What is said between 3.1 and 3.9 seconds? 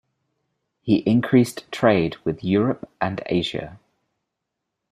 Asia.